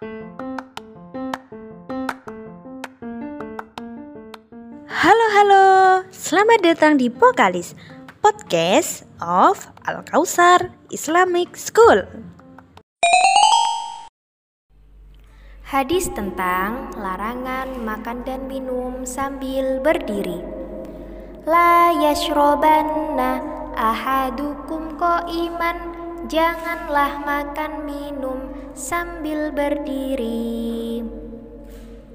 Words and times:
Halo 0.00 0.16
halo, 5.36 5.64
selamat 6.08 6.64
datang 6.64 6.96
di 6.96 7.12
Pokalis 7.12 7.76
Podcast 8.24 9.04
of 9.20 9.68
Al 9.84 10.00
Kausar 10.08 10.72
Islamic 10.88 11.52
School. 11.52 12.08
Hadis 15.68 16.08
tentang 16.16 16.96
larangan 16.96 17.68
makan 17.84 18.24
dan 18.24 18.48
minum 18.48 19.04
sambil 19.04 19.84
berdiri. 19.84 20.40
La 21.44 21.92
yashrobanna 21.92 23.44
ahadukum 23.76 24.96
iman 25.28 25.99
Janganlah 26.28 27.24
makan 27.24 27.88
minum 27.88 28.52
sambil 28.76 29.48
berdiri. 29.56 30.59